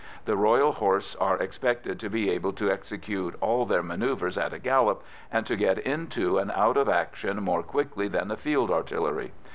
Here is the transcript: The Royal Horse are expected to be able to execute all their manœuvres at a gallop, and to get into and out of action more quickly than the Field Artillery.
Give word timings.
The 0.25 0.35
Royal 0.35 0.71
Horse 0.71 1.15
are 1.17 1.37
expected 1.37 1.99
to 1.99 2.09
be 2.09 2.31
able 2.31 2.53
to 2.53 2.71
execute 2.71 3.35
all 3.39 3.67
their 3.67 3.83
manœuvres 3.83 4.35
at 4.35 4.51
a 4.51 4.57
gallop, 4.57 5.03
and 5.31 5.45
to 5.45 5.55
get 5.55 5.77
into 5.77 6.39
and 6.39 6.49
out 6.53 6.75
of 6.75 6.89
action 6.89 7.37
more 7.43 7.61
quickly 7.61 8.07
than 8.07 8.27
the 8.27 8.35
Field 8.35 8.71
Artillery. 8.71 9.31